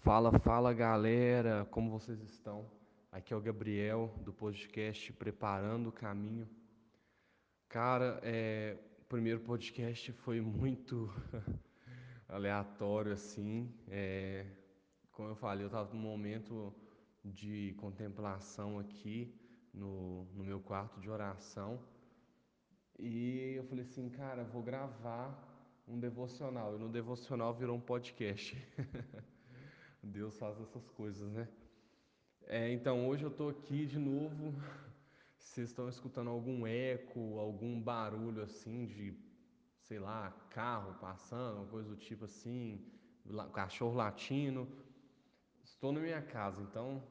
[0.00, 2.70] Fala, fala galera, como vocês estão?
[3.10, 6.48] Aqui é o Gabriel do podcast Preparando o Caminho.
[7.68, 11.12] Cara, é, o primeiro podcast foi muito
[12.28, 13.74] aleatório assim.
[13.88, 14.46] É,
[15.10, 16.72] como eu falei, eu estava num momento
[17.24, 19.34] de contemplação aqui
[19.74, 21.78] no, no meu quarto de oração
[22.98, 25.36] e eu falei assim, cara, vou gravar
[25.86, 26.76] um devocional.
[26.76, 28.56] E no devocional virou um podcast.
[30.08, 31.46] Deus faz essas coisas, né?
[32.46, 34.54] É, então, hoje eu estou aqui de novo.
[35.38, 39.14] Vocês estão escutando algum eco, algum barulho assim de,
[39.82, 42.84] sei lá, carro passando, coisa do tipo assim,
[43.52, 44.66] cachorro latindo.
[45.62, 47.02] Estou na minha casa, então,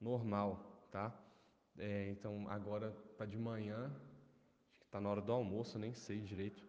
[0.00, 1.16] normal, tá?
[1.78, 3.94] É, então, agora tá de manhã,
[4.70, 6.66] acho que está na hora do almoço, nem sei direito.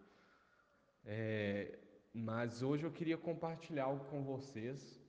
[1.04, 1.78] É,
[2.12, 5.05] mas hoje eu queria compartilhar algo com vocês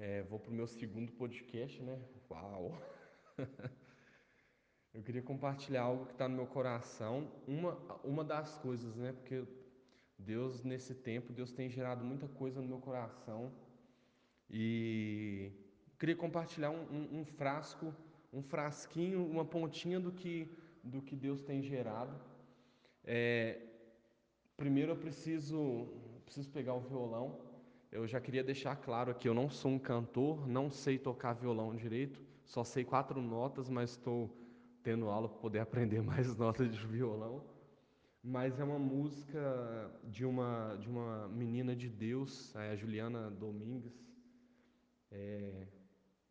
[0.00, 2.00] é, vou para o meu segundo podcast, né?
[2.30, 2.80] Uau!
[4.94, 7.30] Eu queria compartilhar algo que está no meu coração.
[7.46, 7.74] Uma,
[8.04, 9.12] uma das coisas, né?
[9.12, 9.44] Porque
[10.16, 13.52] Deus, nesse tempo, Deus tem gerado muita coisa no meu coração.
[14.48, 15.50] E
[15.98, 17.92] queria compartilhar um, um, um frasco,
[18.32, 20.48] um frasquinho, uma pontinha do que,
[20.82, 22.18] do que Deus tem gerado.
[23.04, 23.60] É,
[24.56, 25.88] primeiro eu preciso,
[26.24, 27.47] preciso pegar o violão
[27.90, 31.74] eu já queria deixar claro aqui, eu não sou um cantor, não sei tocar violão
[31.74, 34.30] direito, só sei quatro notas, mas estou
[34.82, 37.44] tendo aula para poder aprender mais notas de violão.
[38.22, 39.40] Mas é uma música
[40.04, 44.06] de uma, de uma menina de Deus, a Juliana Domingues.
[45.10, 45.66] É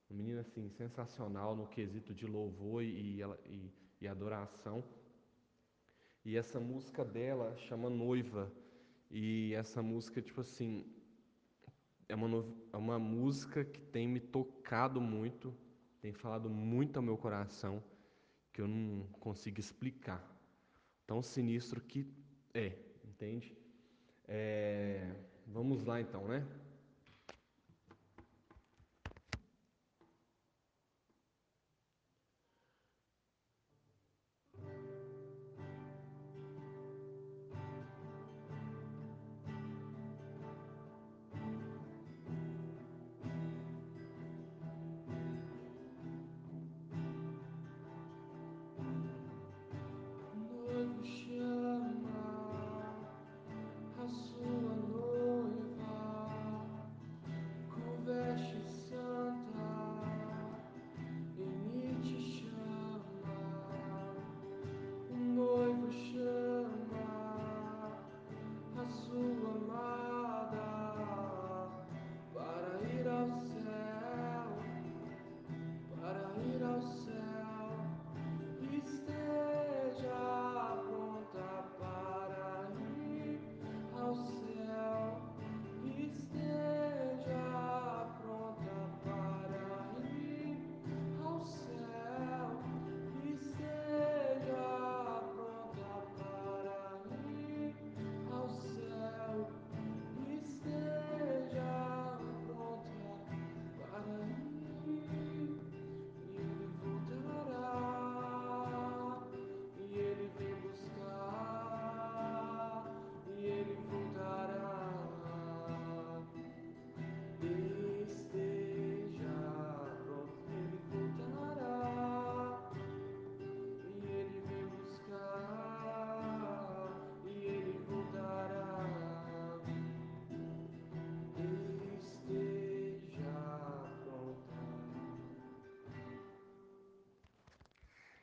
[0.10, 4.84] uma menina assim, sensacional no quesito de louvor e, e, e adoração.
[6.24, 8.52] E essa música dela chama Noiva.
[9.10, 10.86] E essa música, tipo assim,
[12.10, 15.54] é uma, é uma música que tem me tocado muito,
[16.02, 17.84] tem falado muito ao meu coração,
[18.54, 20.24] que eu não consigo explicar.
[21.06, 22.08] Tão sinistro que
[22.54, 22.74] é,
[23.04, 23.56] entende?
[24.28, 25.14] É,
[25.46, 26.46] vamos lá então, né?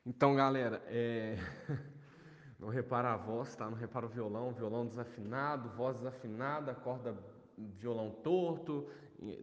[0.07, 1.37] Então, galera, é...
[2.61, 3.71] não repara a voz, tá?
[3.71, 7.17] Não repara o violão, violão desafinado, voz desafinada, corda,
[7.57, 8.87] violão torto,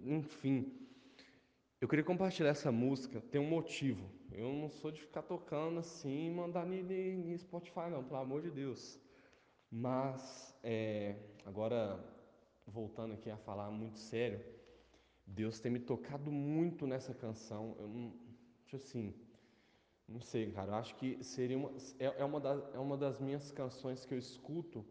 [0.05, 0.71] enfim.
[1.79, 4.07] Eu queria compartilhar essa música, tem um motivo.
[4.31, 8.51] Eu não sou de ficar tocando assim e mandar no Spotify, não, pelo amor de
[8.51, 8.99] Deus.
[9.71, 11.15] Mas, é...
[11.43, 11.99] agora,
[12.67, 14.45] voltando aqui a falar muito sério,
[15.25, 17.75] Deus tem me tocado muito nessa canção.
[17.79, 18.13] Eu não,
[18.75, 19.11] assim,
[20.11, 20.71] não sei, cara.
[20.71, 24.13] Eu acho que seria uma, é, é, uma, da, é uma das minhas canções que
[24.13, 24.85] eu escuto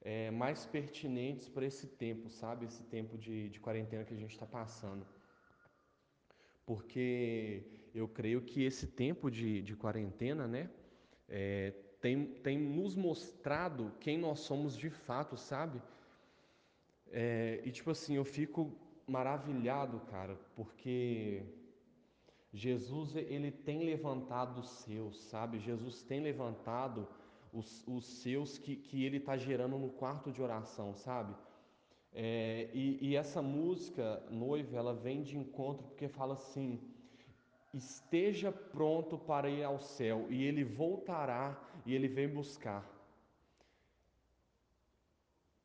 [0.00, 2.66] é, mais pertinentes para esse tempo, sabe?
[2.66, 5.06] Esse tempo de, de quarentena que a gente está passando.
[6.64, 7.62] Porque
[7.94, 10.70] eu creio que esse tempo de, de quarentena, né?
[11.28, 15.82] É, tem, tem nos mostrado quem nós somos de fato, sabe?
[17.12, 18.72] É, e tipo assim, eu fico
[19.06, 21.42] maravilhado, cara, porque
[22.52, 25.58] Jesus ele tem levantado os seus, sabe?
[25.58, 27.06] Jesus tem levantado
[27.52, 31.34] os, os seus que, que ele está gerando no quarto de oração, sabe?
[32.12, 36.80] É, e, e essa música, Noiva, ela vem de encontro porque fala assim:
[37.72, 42.84] esteja pronto para ir ao céu, e ele voltará e ele vem buscar.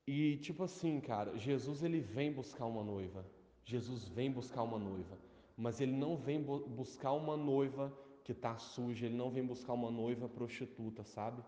[0.08, 3.26] E tipo assim, cara, Jesus ele vem buscar uma noiva.
[3.64, 5.18] Jesus vem buscar uma noiva,
[5.58, 7.94] mas ele não vem buscar uma noiva
[8.24, 11.44] que está suja, ele não vem buscar uma noiva prostituta, sabe?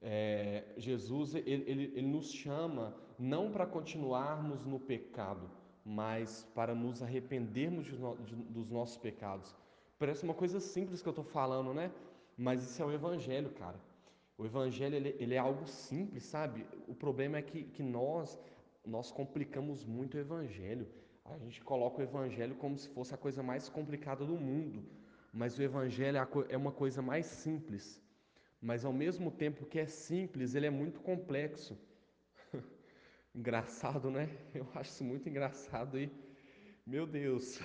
[0.00, 5.50] É, Jesus ele, ele, ele nos chama não para continuarmos no pecado,
[5.84, 9.54] mas para nos arrependermos de no, de, dos nossos pecados.
[9.98, 11.90] Parece uma coisa simples que eu estou falando, né?
[12.36, 13.80] Mas isso é o Evangelho, cara.
[14.36, 16.66] O Evangelho ele, ele, é algo simples, sabe?
[16.86, 18.38] O problema é que, que nós
[18.84, 20.86] nós complicamos muito o Evangelho.
[21.30, 24.84] A gente coloca o Evangelho como se fosse a coisa mais complicada do mundo,
[25.32, 28.00] mas o Evangelho é, é uma coisa mais simples
[28.60, 31.78] mas ao mesmo tempo que é simples, ele é muito complexo.
[33.34, 34.28] engraçado, né?
[34.54, 36.10] Eu acho isso muito engraçado e
[36.86, 37.60] meu Deus.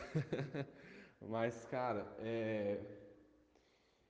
[1.19, 2.80] mas cara, é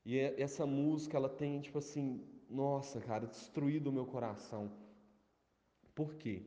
[0.04, 4.72] e é, essa música ela tem tipo assim, nossa, cara, destruído o meu coração.
[5.94, 6.44] Por quê?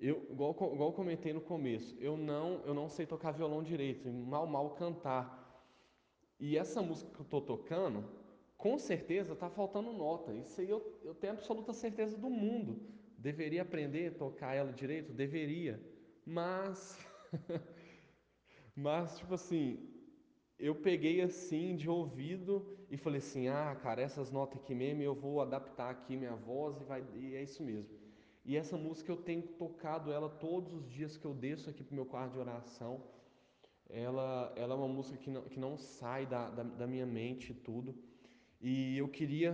[0.00, 4.08] Eu, igual, igual eu comentei no começo, eu não, eu não sei tocar violão direito,
[4.08, 5.38] mal mal cantar.
[6.38, 8.04] E essa música que eu tô tocando,
[8.56, 10.32] com certeza está faltando nota.
[10.34, 12.80] Isso aí eu, eu tenho absoluta certeza do mundo.
[13.16, 15.12] Deveria aprender a tocar ela direito?
[15.12, 15.82] Deveria.
[16.24, 16.98] Mas.
[18.74, 19.88] mas, tipo assim,
[20.58, 25.14] eu peguei assim de ouvido e falei assim: ah, cara, essas notas aqui mesmo eu
[25.14, 27.96] vou adaptar aqui minha voz e, vai, e é isso mesmo.
[28.48, 31.92] E essa música eu tenho tocado ela todos os dias que eu desço aqui para
[31.92, 32.92] o meu quarto de oração.
[33.90, 37.52] Ela, ela é uma música que não, que não sai da, da, da minha mente
[37.52, 37.94] e tudo.
[38.58, 39.50] E eu queria.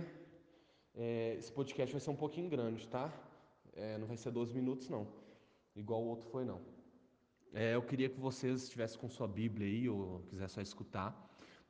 [0.93, 3.11] É, esse podcast vai ser um pouquinho grande, tá?
[3.73, 5.05] É, não vai ser 12 minutos, não.
[5.75, 6.61] Igual o outro foi, não.
[7.53, 11.11] É, eu queria que vocês estivessem com sua Bíblia aí, ou quiser só escutar.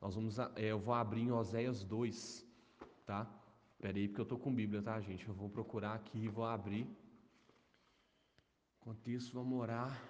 [0.00, 0.38] Nós vamos.
[0.38, 2.46] É, eu vou abrir em Oséias 2,
[3.04, 3.28] tá?
[3.72, 5.26] Espera aí, porque eu tô com Bíblia, tá, gente?
[5.26, 6.86] Eu vou procurar aqui e vou abrir.
[8.86, 10.00] Enquanto isso, vamos orar.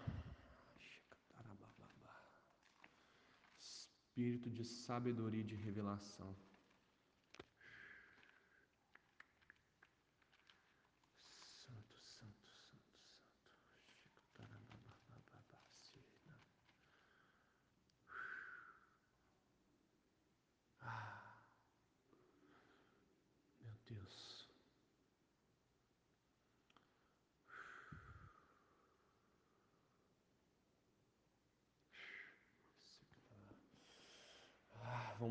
[3.59, 6.37] Espírito de sabedoria e de revelação.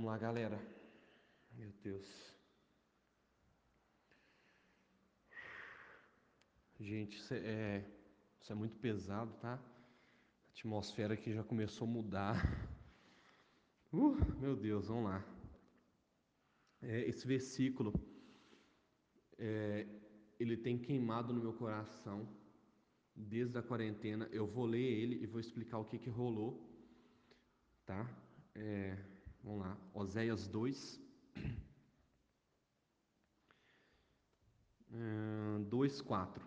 [0.05, 0.61] Vamos lá, galera.
[1.51, 2.07] Meu Deus.
[6.79, 7.83] Gente, isso é,
[8.39, 9.55] isso é muito pesado, tá?
[9.55, 12.35] A atmosfera aqui já começou a mudar.
[13.91, 15.25] Uh, meu Deus, vamos lá.
[16.83, 17.91] É, esse versículo,
[19.39, 19.87] é,
[20.39, 22.29] ele tem queimado no meu coração
[23.15, 24.29] desde a quarentena.
[24.31, 26.63] Eu vou ler ele e vou explicar o que, que rolou,
[27.87, 28.07] tá?
[28.53, 29.14] É,
[29.45, 30.99] Vamos lá, Oséias 2.
[35.69, 36.43] 2, 4.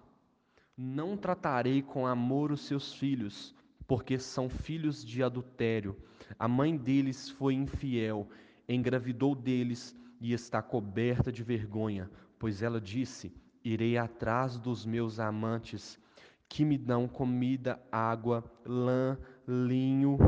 [0.76, 3.54] Não tratarei com amor os seus filhos,
[3.86, 5.96] porque são filhos de adultério.
[6.36, 8.28] A mãe deles foi infiel,
[8.68, 16.00] engravidou deles e está coberta de vergonha, pois ela disse: Irei atrás dos meus amantes,
[16.48, 20.18] que me dão comida, água, lã, linho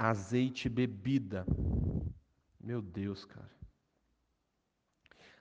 [0.00, 1.46] azeite bebida.
[2.58, 3.50] Meu Deus, cara.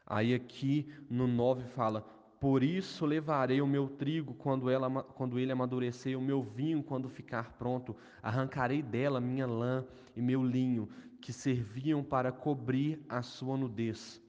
[0.05, 2.01] Aí aqui no 9 fala:
[2.41, 7.07] Por isso levarei o meu trigo quando, ela, quando ele amadurecer, o meu vinho quando
[7.07, 7.95] ficar pronto.
[8.21, 10.89] Arrancarei dela minha lã e meu linho,
[11.21, 14.21] que serviam para cobrir a sua nudez.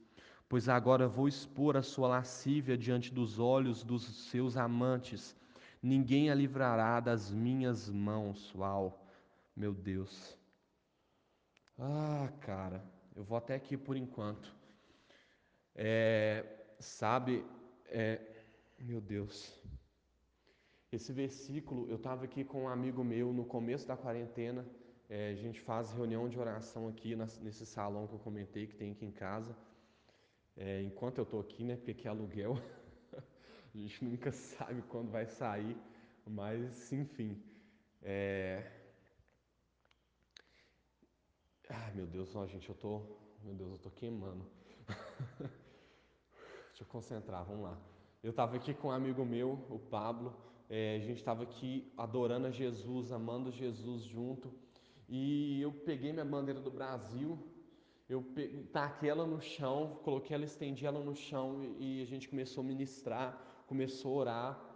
[0.47, 5.35] Pois agora vou expor a sua lascívia diante dos olhos dos seus amantes.
[5.83, 8.53] Ninguém a livrará das minhas mãos.
[8.55, 9.00] Uau!
[9.55, 10.37] Meu Deus.
[11.77, 12.83] Ah, cara,
[13.15, 14.55] eu vou até aqui por enquanto.
[15.75, 16.45] É,
[16.79, 17.45] sabe,
[17.87, 18.21] é,
[18.79, 19.59] meu Deus.
[20.91, 24.65] Esse versículo, eu estava aqui com um amigo meu no começo da quarentena.
[25.09, 28.91] É, a gente faz reunião de oração aqui nesse salão que eu comentei que tem
[28.91, 29.55] aqui em casa.
[30.55, 31.75] É, enquanto eu estou aqui, né?
[31.75, 32.57] Porque aqui é aluguel.
[33.75, 35.77] a gente nunca sabe quando vai sair,
[36.25, 37.41] mas enfim.
[38.01, 38.80] É...
[41.73, 43.01] Ai, meu Deus, ó, gente, eu tô.
[43.41, 44.45] Meu Deus, eu tô queimando.
[46.67, 47.77] Deixa eu concentrar, vamos lá.
[48.21, 50.35] Eu estava aqui com um amigo meu, o Pablo.
[50.69, 54.53] É, a gente estava aqui adorando a Jesus, amando Jesus junto.
[55.07, 57.39] E eu peguei minha bandeira do Brasil,
[58.09, 58.25] eu
[58.73, 62.67] taquei ela no chão, coloquei ela, estendi ela no chão e a gente começou a
[62.67, 64.71] ministrar, começou a orar.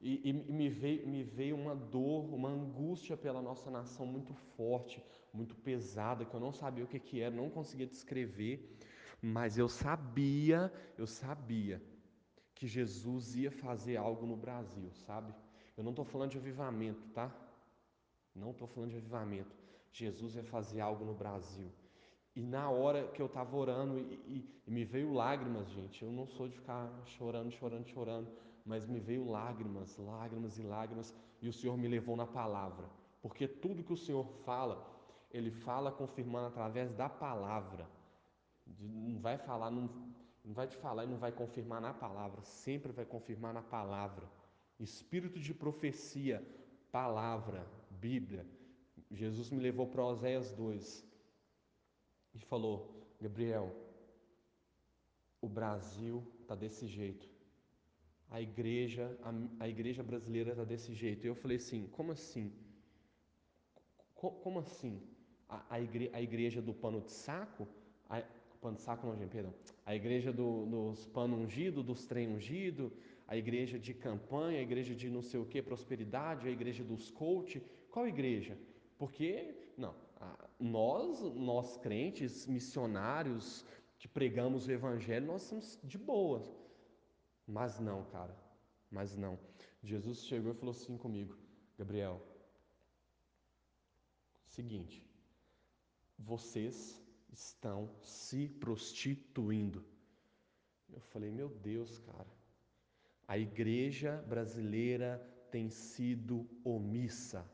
[0.00, 5.00] E, e, me, veio, me veio uma dor, uma angústia pela nossa nação muito forte,
[5.32, 8.76] muito pesada, que eu não sabia o que, que era, não conseguia descrever,
[9.20, 11.82] mas eu sabia, eu sabia
[12.54, 15.34] que Jesus ia fazer algo no Brasil, sabe?
[15.76, 17.34] Eu não estou falando de avivamento, tá?
[18.34, 19.54] Não estou falando de avivamento.
[19.90, 21.70] Jesus ia fazer algo no Brasil.
[22.34, 26.02] E na hora que eu estava orando, e, e, e, me veio lágrimas, gente.
[26.02, 28.30] Eu não sou de ficar chorando, chorando, chorando,
[28.64, 32.88] mas me veio lágrimas, lágrimas e lágrimas, e o Senhor me levou na palavra.
[33.20, 34.91] Porque tudo que o Senhor fala,
[35.32, 37.88] Ele fala confirmando através da palavra.
[38.78, 39.88] Não vai falar, não,
[40.44, 44.28] não vai te falar e não vai confirmar na palavra, sempre vai confirmar na palavra.
[44.78, 46.46] Espírito de profecia,
[46.90, 48.46] palavra, Bíblia.
[49.10, 51.04] Jesus me levou para Oséias 2
[52.34, 53.74] e falou: Gabriel,
[55.40, 57.28] o Brasil está desse jeito.
[58.30, 61.24] A igreja, a, a igreja brasileira está desse jeito.
[61.24, 62.52] E eu falei assim: como assim?
[64.14, 65.02] como assim?
[65.68, 67.66] A, igre, a igreja do pano de saco?
[68.08, 68.22] A,
[68.60, 69.52] pano de saco não, gente, perdão.
[69.84, 72.92] A igreja do, dos pano ungido, dos trem ungido,
[73.26, 77.10] a igreja de campanha, a igreja de não sei o que, prosperidade, a igreja dos
[77.10, 77.62] coach.
[77.90, 78.56] Qual igreja?
[78.98, 79.94] Porque, não,
[80.58, 83.64] nós, nós crentes, missionários,
[83.98, 86.44] que pregamos o evangelho, nós somos de boa.
[87.46, 88.36] Mas não, cara,
[88.90, 89.38] mas não.
[89.82, 91.36] Jesus chegou e falou assim comigo:
[91.78, 92.20] Gabriel,
[94.46, 95.04] seguinte,
[96.24, 97.00] vocês
[97.32, 99.84] estão se prostituindo.
[100.92, 102.32] Eu falei: Meu Deus, cara,
[103.26, 105.18] a igreja brasileira
[105.50, 107.46] tem sido omissa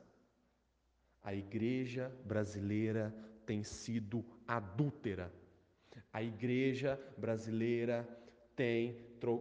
[1.29, 5.31] a igreja brasileira tem sido adúltera.
[6.11, 8.09] A igreja brasileira
[8.57, 8.97] tem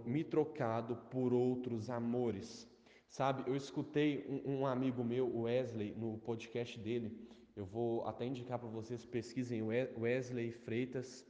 [0.06, 2.68] me trocado por outros amores.
[3.08, 7.18] Sabe, eu escutei um, um amigo meu, Wesley, no podcast dele.
[7.58, 11.26] Eu vou até indicar para vocês, pesquisem Wesley Freitas.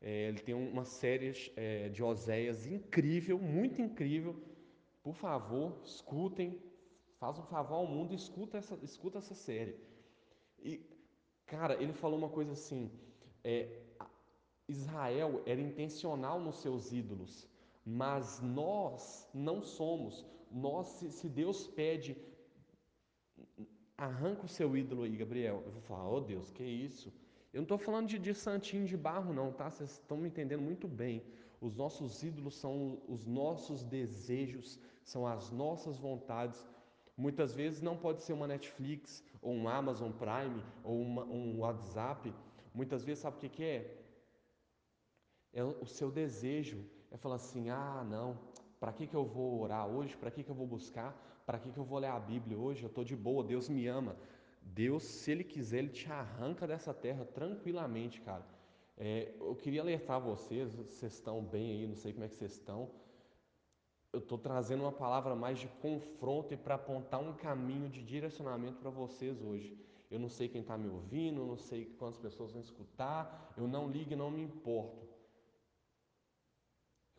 [0.00, 4.34] É, ele tem uma série é, de Oséias incrível, muito incrível.
[5.00, 6.60] Por favor, escutem,
[7.20, 9.76] faz um favor ao mundo escuta essa, escuta essa série.
[10.58, 10.84] E,
[11.46, 12.90] cara, ele falou uma coisa assim:
[13.44, 13.68] é,
[14.66, 17.48] Israel era intencional nos seus ídolos,
[17.86, 20.26] mas nós não somos.
[20.50, 22.16] Nós, se Deus pede,
[24.00, 25.62] arranca o seu ídolo aí, Gabriel.
[25.66, 27.12] Eu vou falar, oh Deus, que isso?
[27.52, 29.68] Eu não estou falando de, de santinho de barro, não, tá?
[29.68, 31.22] Vocês estão me entendendo muito bem.
[31.60, 36.66] Os nossos ídolos são os nossos desejos, são as nossas vontades.
[37.14, 42.32] Muitas vezes não pode ser uma Netflix, ou um Amazon Prime, ou uma, um WhatsApp.
[42.72, 43.98] Muitas vezes, sabe o que, que é?
[45.52, 46.82] É o seu desejo.
[47.10, 48.38] É falar assim: ah, não,
[48.78, 50.16] para que, que eu vou orar hoje?
[50.16, 51.14] Para que, que eu vou buscar?
[51.46, 52.82] Para que, que eu vou ler a Bíblia hoje?
[52.82, 54.16] Eu estou de boa, Deus me ama.
[54.62, 58.44] Deus, se Ele quiser, Ele te arranca dessa terra tranquilamente, cara.
[58.96, 62.52] É, eu queria alertar vocês, vocês estão bem aí, não sei como é que vocês
[62.52, 62.90] estão.
[64.12, 68.78] Eu estou trazendo uma palavra mais de confronto e para apontar um caminho de direcionamento
[68.78, 69.78] para vocês hoje.
[70.10, 73.68] Eu não sei quem está me ouvindo, eu não sei quantas pessoas vão escutar, eu
[73.68, 75.09] não ligo e não me importo.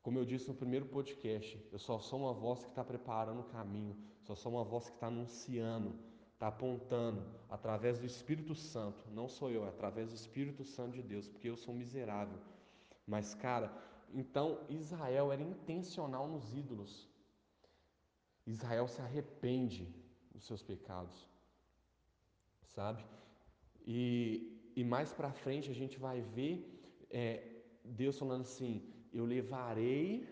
[0.01, 3.51] Como eu disse no primeiro podcast, eu só sou uma voz que está preparando o
[3.51, 5.93] caminho, só sou uma voz que está anunciando,
[6.34, 9.03] está apontando através do Espírito Santo.
[9.12, 12.39] Não sou eu, é através do Espírito Santo de Deus, porque eu sou miserável.
[13.05, 13.72] Mas, cara,
[14.12, 17.08] então Israel era intencional nos ídolos.
[18.46, 19.88] Israel se arrepende
[20.34, 21.29] dos seus pecados,
[22.63, 23.05] sabe?
[23.86, 26.81] E, e mais para frente a gente vai ver
[27.12, 30.27] é, Deus falando assim: Eu levarei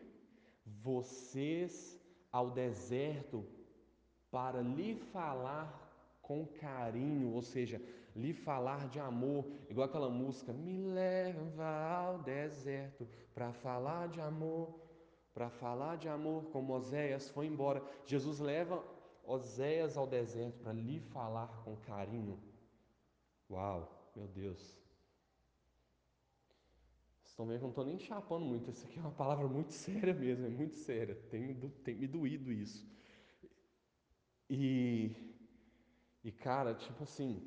[0.65, 1.99] vocês
[2.31, 3.45] ao deserto
[4.31, 5.87] para lhe falar
[6.21, 7.81] com carinho, ou seja,
[8.15, 14.79] lhe falar de amor, igual aquela música, me leva ao deserto para falar de amor,
[15.33, 17.83] para falar de amor, como Oséias foi embora.
[18.05, 18.83] Jesus leva
[19.23, 22.39] Oséias ao deserto para lhe falar com carinho.
[23.49, 24.78] Uau, meu Deus.
[27.39, 29.71] Estão vendo que eu não estou nem chapando muito, isso aqui é uma palavra muito
[29.71, 31.55] séria mesmo, é muito séria, tem,
[31.85, 32.85] tem me doído isso.
[34.49, 35.15] E
[36.21, 37.41] E cara, tipo assim,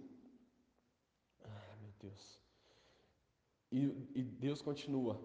[1.43, 2.41] ai meu Deus.
[3.71, 3.81] E,
[4.15, 5.21] e Deus continua: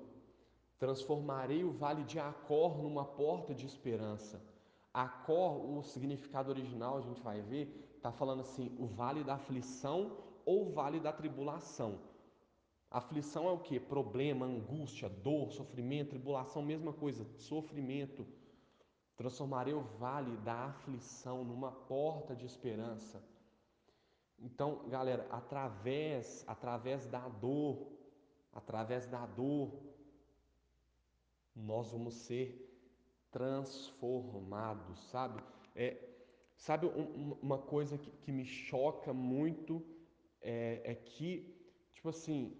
[0.77, 4.43] transformarei o vale de Acor numa porta de esperança.
[4.93, 10.17] Acor, o significado original, a gente vai ver, está falando assim: o vale da aflição
[10.45, 12.16] ou vale da tribulação.
[12.89, 13.79] Aflição é o que?
[13.79, 18.25] Problema, angústia, dor, sofrimento, tribulação, mesma coisa, sofrimento.
[19.15, 23.21] Transformarei o vale da aflição numa porta de esperança.
[24.39, 27.91] Então, galera, através, através da dor,
[28.53, 29.71] através da dor,
[31.55, 32.63] nós vamos ser
[33.31, 35.43] transformados, sabe?
[35.75, 35.97] É,
[36.55, 39.83] sabe um, uma coisa que, que, me choca muito
[40.41, 41.55] é, é que,
[41.93, 42.55] tipo assim,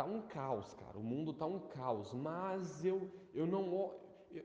[0.00, 0.98] tá um caos, cara.
[0.98, 3.64] O mundo tá um caos, mas eu, eu não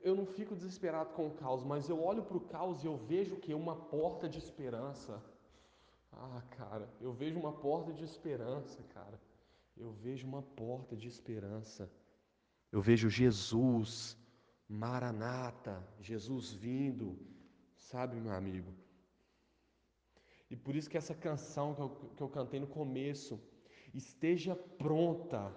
[0.03, 2.97] eu não fico desesperado com o caos, mas eu olho para o caos e eu
[2.97, 5.23] vejo que é uma porta de esperança.
[6.11, 9.19] Ah, cara, eu vejo uma porta de esperança, cara.
[9.77, 11.89] Eu vejo uma porta de esperança.
[12.71, 14.17] Eu vejo Jesus,
[14.67, 17.17] Maranata, Jesus vindo,
[17.75, 18.73] sabe, meu amigo?
[20.49, 23.39] E por isso que essa canção que eu, que eu cantei no começo,
[23.95, 25.55] esteja pronta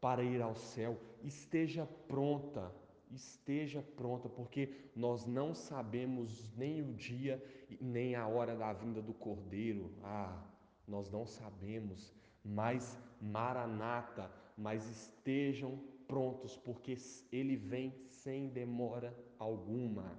[0.00, 2.70] para ir ao céu, esteja pronta
[3.10, 7.42] esteja pronta, porque nós não sabemos nem o dia
[7.80, 9.92] nem a hora da vinda do Cordeiro.
[10.02, 10.44] Ah,
[10.86, 12.14] nós não sabemos,
[12.44, 16.96] mas Maranata, mas estejam prontos, porque
[17.32, 20.18] ele vem sem demora alguma.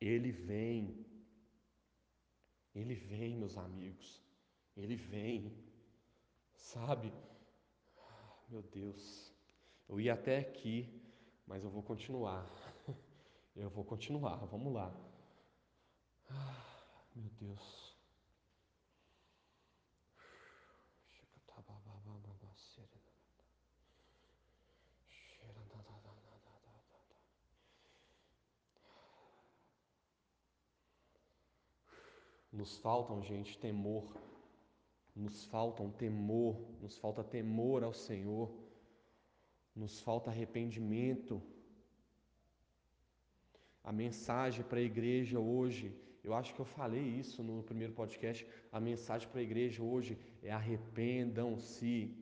[0.00, 1.06] Ele vem.
[2.74, 4.22] Ele vem, meus amigos.
[4.76, 5.52] Ele vem.
[6.60, 7.12] Sabe?
[7.98, 9.34] Ah, meu Deus.
[9.88, 11.00] Eu ia até aqui
[11.50, 12.48] mas eu vou continuar.
[13.56, 14.94] Eu vou continuar, vamos lá.
[16.30, 16.62] Ah,
[17.16, 17.90] meu Deus.
[32.52, 34.04] Nos faltam, gente, temor.
[35.14, 38.50] Nos faltam temor, nos falta temor ao Senhor
[39.74, 41.42] nos falta arrependimento.
[43.82, 48.46] A mensagem para a igreja hoje, eu acho que eu falei isso no primeiro podcast.
[48.70, 52.14] A mensagem para a igreja hoje é arrependam-se.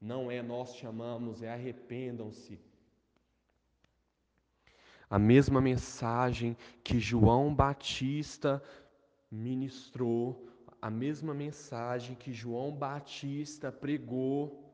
[0.00, 2.60] Não é nós chamamos, é arrependam-se.
[5.10, 8.62] A mesma mensagem que João Batista
[9.30, 10.47] ministrou,
[10.80, 14.68] a mesma mensagem que João Batista pregou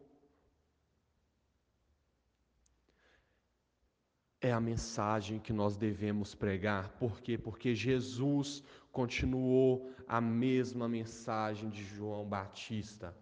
[4.40, 6.90] é a mensagem que nós devemos pregar.
[6.98, 7.38] Por quê?
[7.38, 8.62] Porque Jesus
[8.92, 13.16] continuou a mesma mensagem de João Batista.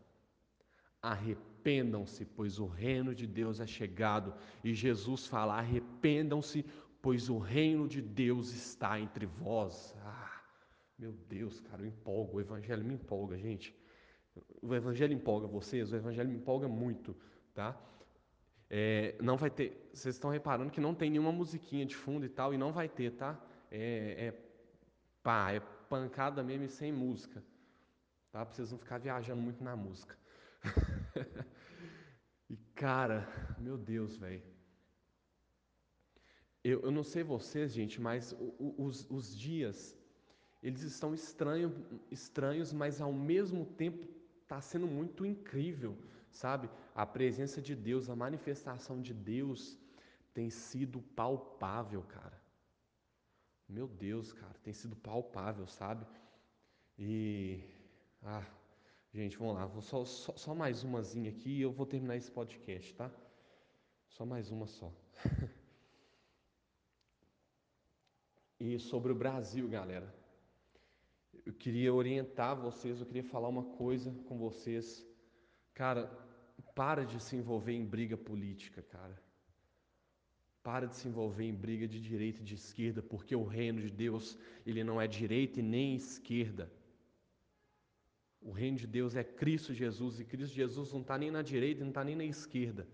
[1.00, 4.34] Arrependam-se, pois o reino de Deus é chegado.
[4.64, 6.64] E Jesus fala: arrependam-se,
[7.00, 9.94] pois o reino de Deus está entre vós.
[10.04, 10.31] Ah,
[11.02, 12.36] meu Deus, cara, eu empolgo.
[12.36, 13.74] O evangelho me empolga, gente.
[14.62, 17.16] O evangelho empolga vocês, o evangelho me empolga muito,
[17.52, 17.76] tá?
[18.70, 19.90] É, não vai ter.
[19.92, 22.88] Vocês estão reparando que não tem nenhuma musiquinha de fundo e tal, e não vai
[22.88, 23.32] ter, tá?
[23.68, 24.34] É, é
[25.24, 27.42] pá, é pancada mesmo e sem música.
[28.30, 28.46] Tá?
[28.46, 30.16] Pra vocês não ficar viajando muito na música.
[32.48, 33.26] e cara,
[33.58, 34.42] meu Deus, velho.
[36.62, 38.36] Eu, eu não sei vocês, gente, mas
[38.78, 40.00] os, os dias,
[40.62, 41.74] eles estão estranho,
[42.10, 44.06] estranhos, mas ao mesmo tempo
[44.42, 45.96] está sendo muito incrível
[46.32, 46.68] sabe?
[46.94, 49.78] A presença de Deus, a manifestação de Deus
[50.34, 52.40] tem sido palpável, cara.
[53.68, 56.06] Meu Deus, cara, tem sido palpável, sabe?
[56.98, 57.62] E.
[58.22, 58.44] Ah,
[59.12, 62.30] gente, vamos lá, vou só, só, só mais umazinha aqui e eu vou terminar esse
[62.30, 63.10] podcast, tá?
[64.08, 64.92] Só mais uma só.
[68.60, 70.21] e sobre o Brasil, galera.
[71.44, 75.06] Eu queria orientar vocês, eu queria falar uma coisa com vocês
[75.74, 76.10] Cara,
[76.74, 79.20] para de se envolver em briga política, cara.
[80.62, 83.90] Para de se envolver em briga de direita e de esquerda, porque o reino de
[83.90, 86.70] Deus, ele não é direita e nem esquerda.
[88.40, 91.80] O reino de Deus é Cristo Jesus, e Cristo Jesus não está nem na direita
[91.80, 92.86] não está nem na esquerda.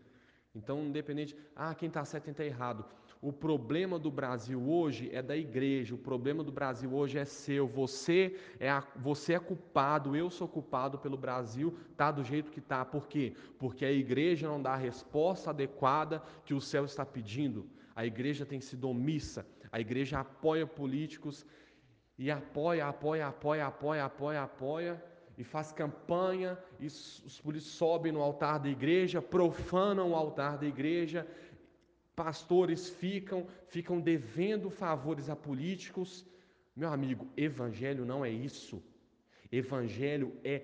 [0.54, 2.84] Então, independente, ah, quem está certo e está errado.
[3.20, 7.66] O problema do Brasil hoje é da igreja, o problema do Brasil hoje é seu.
[7.66, 12.60] Você é, a, você é culpado, eu sou culpado pelo Brasil, tá do jeito que
[12.60, 12.84] tá.
[12.84, 13.34] Por quê?
[13.58, 17.68] Porque a igreja não dá a resposta adequada que o céu está pedindo.
[17.94, 21.44] A igreja tem sido omissa, a igreja apoia políticos
[22.16, 25.04] e apoia, apoia, apoia, apoia, apoia, apoia,
[25.38, 30.66] e faz campanha, e os políticos sobem no altar da igreja, profanam o altar da
[30.66, 31.24] igreja,
[32.22, 36.26] pastores ficam, ficam devendo favores a políticos.
[36.74, 38.82] Meu amigo, evangelho não é isso.
[39.52, 40.56] Evangelho é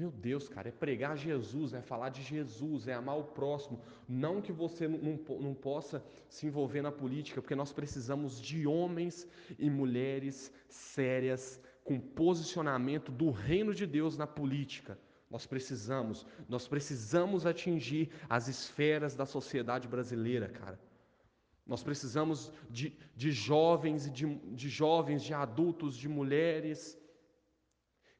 [0.00, 3.78] meu Deus, cara, é pregar Jesus, é falar de Jesus, é amar o próximo.
[4.08, 8.66] Não que você não, não, não, possa se envolver na política, porque nós precisamos de
[8.66, 14.98] homens e mulheres sérias, com posicionamento do reino de Deus na política.
[15.32, 20.78] Nós precisamos, nós precisamos atingir as esferas da sociedade brasileira, cara.
[21.66, 26.98] Nós precisamos de, de jovens, de, de jovens, de adultos, de mulheres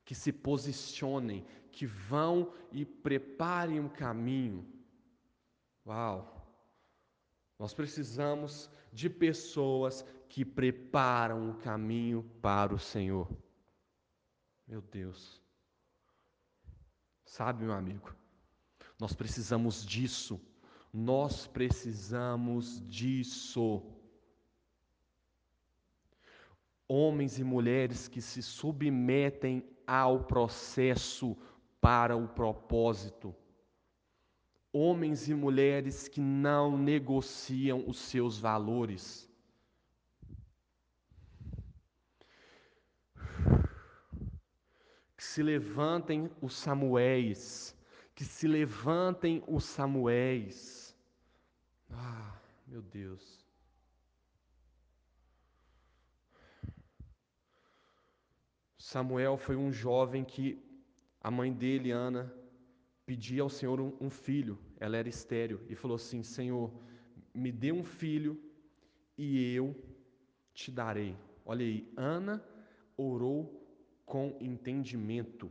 [0.06, 4.66] que se posicionem, que vão e preparem um caminho.
[5.86, 6.50] Uau!
[7.58, 13.28] Nós precisamos de pessoas que preparam o caminho para o Senhor.
[14.66, 15.41] Meu Deus.
[17.32, 18.14] Sabe, meu amigo,
[19.00, 20.38] nós precisamos disso.
[20.92, 23.82] Nós precisamos disso.
[26.86, 31.34] Homens e mulheres que se submetem ao processo
[31.80, 33.34] para o propósito.
[34.70, 39.26] Homens e mulheres que não negociam os seus valores.
[45.22, 47.76] Que se levantem os Samuéis,
[48.12, 50.96] que se levantem os Samuéis.
[51.88, 53.46] Ah, meu Deus.
[58.76, 60.60] Samuel foi um jovem que
[61.20, 62.34] a mãe dele, Ana,
[63.06, 66.68] pedia ao Senhor um, um filho, ela era estéreo, e falou assim: Senhor,
[67.32, 68.36] me dê um filho
[69.16, 69.72] e eu
[70.52, 71.16] te darei.
[71.44, 72.44] Olha aí, Ana
[72.96, 73.61] orou
[74.04, 75.50] com entendimento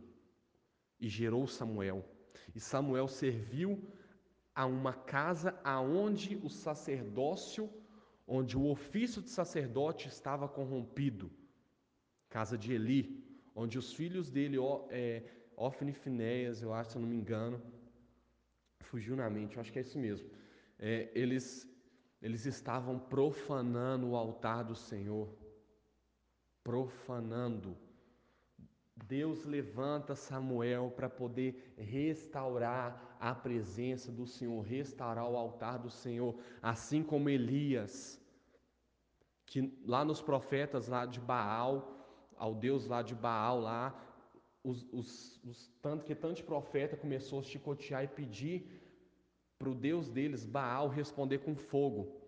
[0.99, 2.05] e gerou Samuel.
[2.53, 3.81] E Samuel serviu
[4.53, 7.69] a uma casa aonde o sacerdócio,
[8.27, 11.31] onde o ofício de sacerdote estava corrompido,
[12.29, 13.23] casa de Eli,
[13.55, 14.57] onde os filhos dele
[14.89, 15.23] é,
[15.55, 17.61] Ofne e Finéias, eu acho, se eu não me engano,
[18.81, 20.29] fugiu na mente, eu acho que é isso mesmo.
[20.77, 21.67] É, eles,
[22.21, 25.29] eles estavam profanando o altar do Senhor.
[26.63, 27.77] Profanando.
[28.95, 36.35] Deus levanta Samuel para poder restaurar a presença do Senhor, restaurar o altar do Senhor,
[36.61, 38.19] assim como Elias,
[39.45, 41.97] que lá nos profetas lá de Baal,
[42.35, 43.95] ao Deus lá de Baal lá,
[44.63, 48.81] os, os, os, tanto que tanto profeta começou a chicotear e pedir
[49.57, 52.20] para o Deus deles, Baal, responder com fogo.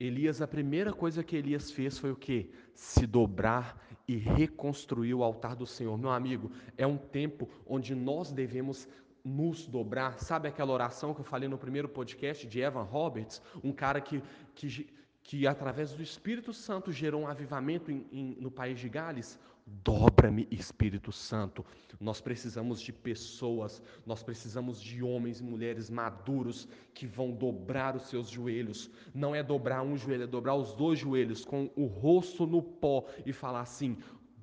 [0.00, 2.50] Elias, a primeira coisa que Elias fez foi o que?
[2.74, 5.98] Se dobrar e reconstruir o altar do Senhor.
[5.98, 8.88] Meu amigo, é um tempo onde nós devemos
[9.22, 10.18] nos dobrar.
[10.18, 13.42] Sabe aquela oração que eu falei no primeiro podcast de Evan Roberts?
[13.62, 14.22] Um cara que,
[14.54, 14.88] que,
[15.22, 19.38] que através do Espírito Santo gerou um avivamento em, em, no país de Gales?
[19.66, 21.64] Dobra-me, Espírito Santo.
[21.98, 28.08] Nós precisamos de pessoas, nós precisamos de homens e mulheres maduros que vão dobrar os
[28.08, 28.90] seus joelhos.
[29.14, 33.06] Não é dobrar um joelho, é dobrar os dois joelhos com o rosto no pó
[33.24, 33.96] e falar assim: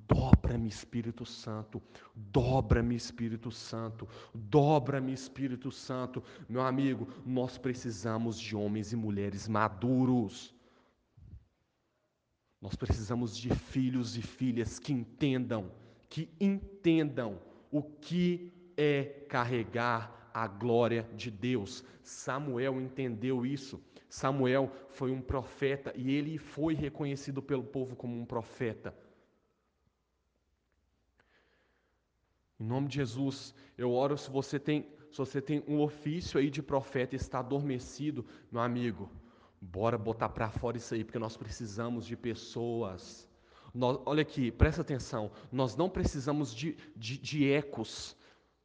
[0.08, 1.82] Dobra-me, Espírito Santo,
[2.14, 6.22] dobra-me, Espírito Santo, dobra-me, Espírito Santo.
[6.48, 10.54] Meu amigo, nós precisamos de homens e mulheres maduros
[12.60, 15.70] nós precisamos de filhos e filhas que entendam,
[16.08, 17.40] que entendam
[17.70, 21.84] o que é carregar a glória de Deus.
[22.02, 23.82] Samuel entendeu isso.
[24.08, 28.94] Samuel foi um profeta e ele foi reconhecido pelo povo como um profeta.
[32.58, 36.50] Em nome de Jesus, eu oro se você tem, se você tem um ofício aí
[36.50, 39.08] de profeta e está adormecido, meu amigo,
[39.60, 43.28] Bora botar para fora isso aí, porque nós precisamos de pessoas.
[43.74, 45.30] Nós, olha aqui, presta atenção.
[45.50, 48.16] Nós não precisamos de, de, de ecos,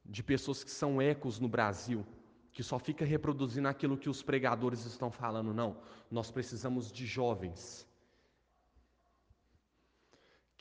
[0.05, 2.05] de pessoas que são ecos no Brasil,
[2.51, 5.53] que só fica reproduzindo aquilo que os pregadores estão falando.
[5.53, 5.77] Não.
[6.11, 7.87] Nós precisamos de jovens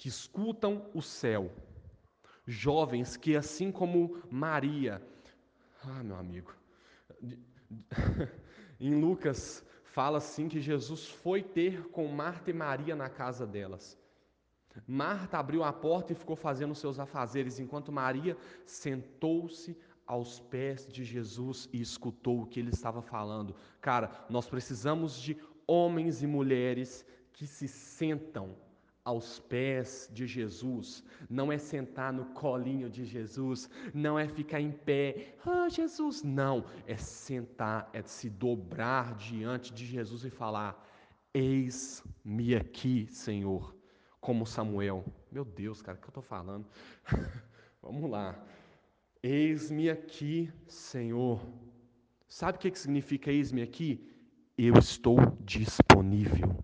[0.02, 1.48] que escutam o céu.
[2.44, 5.00] Jovens que, assim como Maria,
[5.84, 6.52] ah, meu amigo,
[8.80, 13.98] em Lucas fala assim que Jesus foi ter com Marta e Maria na casa delas.
[14.86, 19.76] Marta abriu a porta e ficou fazendo seus afazeres, enquanto Maria sentou-se
[20.06, 23.54] aos pés de Jesus e escutou o que ele estava falando.
[23.82, 28.56] Cara, nós precisamos de homens e mulheres que se sentam
[29.04, 34.70] aos pés de Jesus, não é sentar no colinho de Jesus, não é ficar em
[34.70, 40.88] pé, ah, Jesus, não, é sentar, é se dobrar diante de Jesus e falar:
[41.34, 43.74] Eis-me aqui, Senhor,
[44.20, 45.04] como Samuel.
[45.30, 46.66] Meu Deus, cara, o que eu estou falando?
[47.82, 48.40] Vamos lá.
[49.22, 51.40] Eis-me aqui, Senhor.
[52.28, 54.08] Sabe o que significa eis-me aqui?
[54.56, 56.62] Eu estou disponível.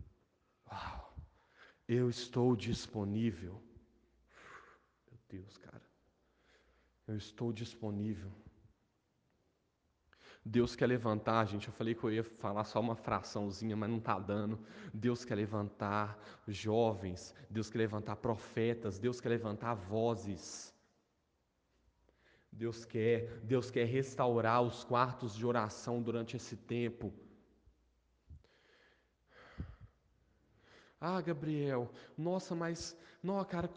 [1.88, 3.60] Eu estou disponível.
[5.10, 5.82] Meu Deus, cara.
[7.06, 8.30] Eu estou disponível.
[10.44, 11.68] Deus quer levantar, gente.
[11.68, 14.58] Eu falei que eu ia falar só uma fraçãozinha, mas não está dando.
[14.92, 17.34] Deus quer levantar jovens.
[17.48, 18.98] Deus quer levantar profetas.
[18.98, 20.74] Deus quer levantar vozes.
[22.52, 27.12] Deus quer, Deus quer restaurar os quartos de oração durante esse tempo.
[31.00, 33.68] Ah, Gabriel, nossa, mas, não, cara,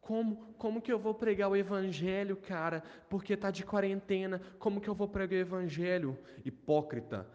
[0.00, 2.82] como, como que eu vou pregar o evangelho, cara?
[3.08, 4.40] Porque tá de quarentena.
[4.58, 6.16] Como que eu vou pregar o evangelho?
[6.44, 7.28] Hipócrita.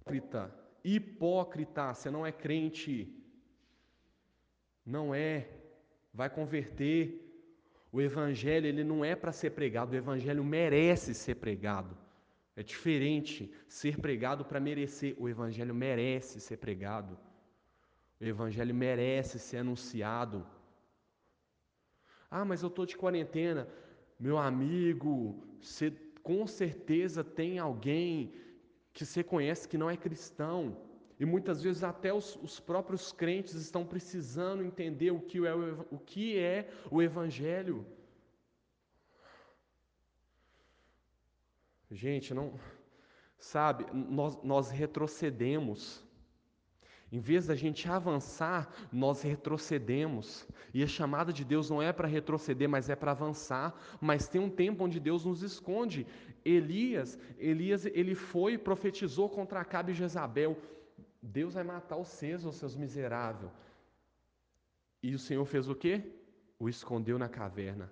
[0.00, 0.54] Hipócrita.
[0.82, 3.14] Hipócrita, você não é crente.
[4.86, 5.48] Não é.
[6.14, 7.24] Vai converter.
[7.92, 11.96] O evangelho, ele não é para ser pregado, o evangelho merece ser pregado.
[12.54, 15.14] É diferente ser pregado para merecer.
[15.18, 17.18] O evangelho merece ser pregado.
[18.20, 20.46] O Evangelho merece ser anunciado.
[22.30, 23.68] Ah, mas eu estou de quarentena.
[24.18, 25.90] Meu amigo, você
[26.22, 28.34] com certeza tem alguém
[28.92, 30.76] que você conhece que não é cristão.
[31.20, 35.86] E muitas vezes até os, os próprios crentes estão precisando entender o que é o,
[35.90, 37.86] o que é o Evangelho.
[41.90, 42.58] Gente, não.
[43.38, 46.04] Sabe, nós, nós retrocedemos
[47.10, 50.46] em vez da gente avançar, nós retrocedemos.
[50.74, 53.74] E a chamada de Deus não é para retroceder, mas é para avançar.
[54.00, 56.06] Mas tem um tempo onde Deus nos esconde.
[56.44, 60.58] Elias, Elias, ele foi e profetizou contra Acabe e Jezabel.
[61.22, 63.50] Deus vai matar os seus, os seus miseráveis.
[65.02, 66.02] E o Senhor fez o quê?
[66.58, 67.90] O escondeu na caverna.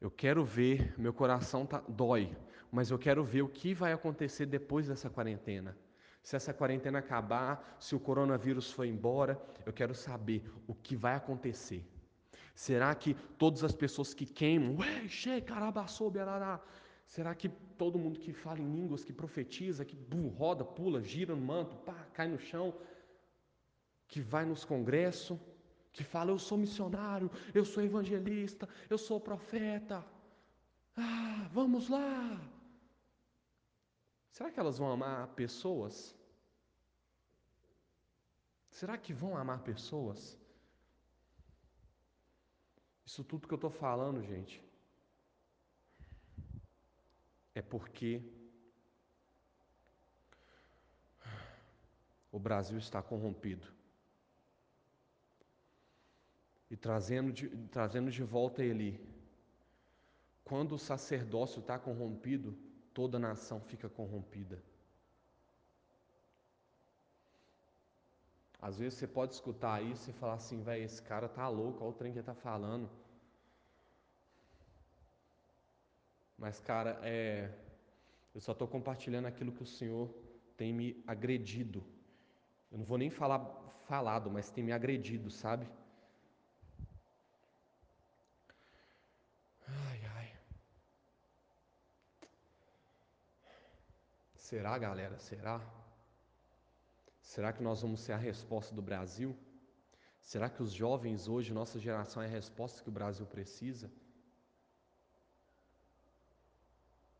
[0.00, 2.36] Eu quero ver, meu coração tá, dói
[2.72, 5.76] mas eu quero ver o que vai acontecer depois dessa quarentena.
[6.22, 11.14] Se essa quarentena acabar, se o coronavírus for embora, eu quero saber o que vai
[11.14, 11.86] acontecer.
[12.54, 16.60] Será que todas as pessoas que queimam, ué, che, carabaçou, berará,
[17.06, 21.34] será que todo mundo que fala em línguas, que profetiza, que bum, roda, pula, gira
[21.34, 22.74] no manto, pá, cai no chão,
[24.08, 25.38] que vai nos congressos,
[25.92, 30.04] que fala, eu sou missionário, eu sou evangelista, eu sou profeta,
[30.96, 32.40] ah, vamos lá,
[34.32, 36.14] Será que elas vão amar pessoas?
[38.70, 40.38] Será que vão amar pessoas?
[43.04, 44.64] Isso tudo que eu estou falando, gente,
[47.54, 48.22] é porque
[52.30, 53.70] o Brasil está corrompido.
[56.70, 58.98] E trazendo de, trazendo de volta ele,
[60.42, 64.62] quando o sacerdócio está corrompido, toda nação fica corrompida.
[68.60, 71.90] Às vezes você pode escutar isso e falar assim, velho, esse cara tá louco, olha
[71.90, 72.88] o trem que ele tá falando.
[76.38, 77.50] Mas, cara, é,
[78.34, 80.08] eu só estou compartilhando aquilo que o Senhor
[80.56, 81.84] tem me agredido.
[82.70, 83.40] Eu não vou nem falar
[83.86, 85.68] falado, mas tem me agredido, sabe?
[94.52, 95.18] Será, galera?
[95.18, 95.56] Será?
[97.22, 99.34] Será que nós vamos ser a resposta do Brasil?
[100.20, 103.90] Será que os jovens hoje, nossa geração, é a resposta que o Brasil precisa?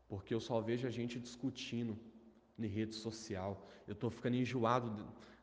[0.07, 1.97] Porque eu só vejo a gente discutindo
[2.59, 3.67] em rede social.
[3.87, 4.87] Eu estou ficando enjoado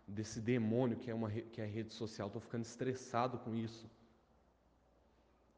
[0.07, 2.29] desse demônio que é, uma, que é rede social.
[2.29, 3.91] Estou ficando estressado com isso.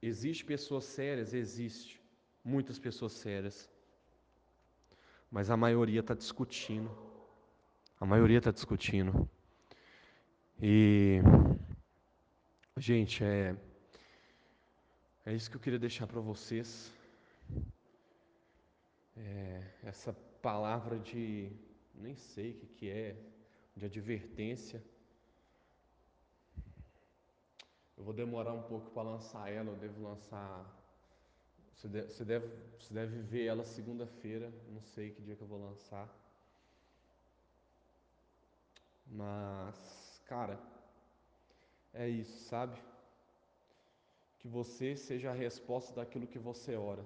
[0.00, 1.34] Existe pessoas sérias?
[1.34, 2.00] Existe.
[2.42, 3.70] Muitas pessoas sérias
[5.32, 6.90] mas a maioria está discutindo.
[7.98, 9.26] A maioria está discutindo.
[10.60, 11.20] E,
[12.76, 13.56] gente, é,
[15.24, 16.92] é isso que eu queria deixar para vocês.
[19.16, 21.50] É, essa palavra de,
[21.94, 23.16] nem sei o que, que é,
[23.74, 24.84] de advertência.
[27.96, 30.81] Eu vou demorar um pouco para lançar ela, eu devo lançar
[31.74, 32.46] você deve, você deve,
[32.78, 36.08] você deve ver ela segunda-feira, não sei que dia que eu vou lançar.
[39.06, 40.58] Mas, cara,
[41.92, 42.80] é isso, sabe?
[44.38, 47.04] Que você seja a resposta daquilo que você ora.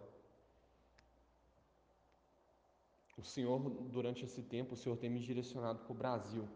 [3.17, 3.59] O Senhor,
[3.91, 6.47] durante esse tempo, o Senhor tem me direcionado para o Brasil.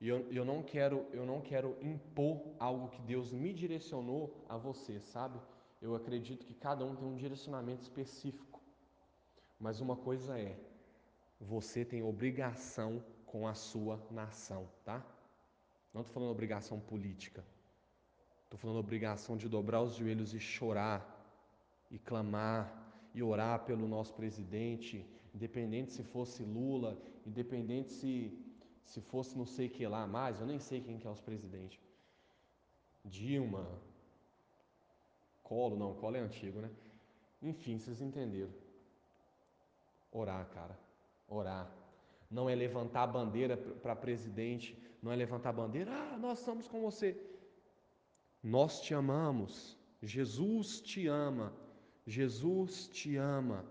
[0.00, 4.56] E eu, eu, não quero, eu não quero impor algo que Deus me direcionou a
[4.56, 5.38] você, sabe?
[5.80, 8.60] Eu acredito que cada um tem um direcionamento específico.
[9.58, 10.58] Mas uma coisa é,
[11.40, 15.04] você tem obrigação com a sua nação, tá?
[15.92, 17.44] Não estou falando obrigação política.
[18.44, 21.00] Estou falando obrigação de dobrar os joelhos e chorar,
[21.90, 22.64] e clamar,
[23.14, 28.36] e orar pelo nosso presidente, independente se fosse Lula, independente se
[28.90, 31.78] se fosse não sei que lá mais, eu nem sei quem que é os presidentes.
[33.04, 33.64] Dilma,
[35.50, 36.70] Colo, não, Colo é antigo, né?
[37.42, 38.52] Enfim, vocês entenderam.
[40.12, 40.78] Orar, cara.
[41.28, 41.68] Orar.
[42.30, 46.68] Não é levantar a bandeira para presidente, não é levantar a bandeira, ah, nós estamos
[46.68, 47.20] com você.
[48.40, 49.76] Nós te amamos.
[50.00, 51.52] Jesus te ama.
[52.06, 53.64] Jesus te ama.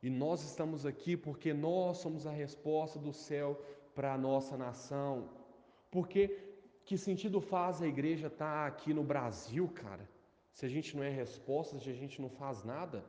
[0.00, 3.60] E nós estamos aqui porque nós somos a resposta do céu
[3.96, 5.28] para a nossa nação.
[5.90, 6.38] Porque
[6.84, 10.14] que sentido faz a igreja estar tá aqui no Brasil, cara?
[10.56, 13.04] Se a gente não é resposta, se a gente não faz nada?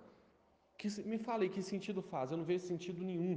[0.77, 2.29] Que, me fale, que sentido faz?
[2.29, 3.35] Eu não vejo sentido nenhum.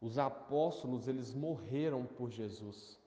[0.00, 2.98] Os apóstolos, eles morreram por Jesus.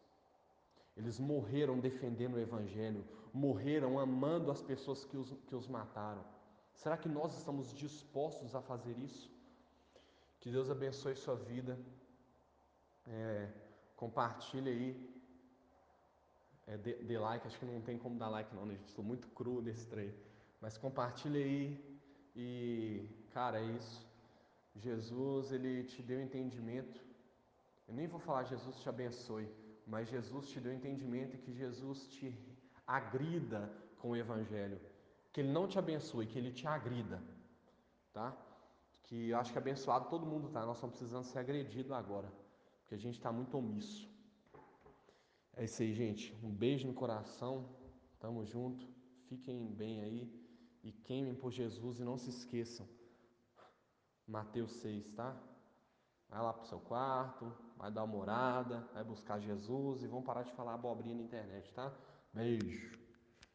[0.96, 3.04] Eles morreram defendendo o Evangelho,
[3.34, 6.24] morreram amando as pessoas que os, que os mataram.
[6.74, 9.30] Será que nós estamos dispostos a fazer isso?
[10.40, 11.78] Que Deus abençoe sua vida.
[13.06, 13.50] É,
[13.98, 15.14] compartilhe aí.
[16.66, 18.78] É, dê, dê, like, acho que não tem como dar like não, né?
[18.86, 20.14] Estou muito cru nesse trem.
[20.62, 22.00] Mas compartilhe aí.
[22.36, 24.08] E, cara, é isso.
[24.76, 27.00] Jesus, ele te deu entendimento.
[27.88, 29.48] Eu nem vou falar Jesus te abençoe,
[29.86, 32.36] mas Jesus te deu entendimento e que Jesus te
[32.88, 34.80] agrida com o Evangelho
[35.34, 37.20] que ele não te abençoe, que ele te agrida,
[38.14, 38.38] tá?
[39.06, 42.32] Que eu acho que abençoado todo mundo tá, nós estamos precisando ser agredidos agora,
[42.82, 44.08] porque a gente está muito omisso.
[45.56, 46.36] É isso aí, gente.
[46.44, 47.70] Um beijo no coração,
[48.20, 48.88] tamo junto,
[49.28, 50.44] fiquem bem aí
[50.84, 52.88] e queimem por Jesus e não se esqueçam.
[54.28, 55.38] Mateus 6, tá?
[56.30, 60.44] Vai lá pro seu quarto, vai dar uma orada, vai buscar Jesus e vão parar
[60.44, 61.94] de falar abobrinha na internet, tá?
[62.34, 63.03] Beijo.